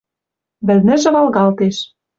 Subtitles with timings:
[0.67, 1.77] Вӹлнӹжӹ валгалтеш